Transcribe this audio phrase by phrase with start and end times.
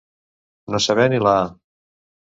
[0.75, 1.47] No saber ni la «a».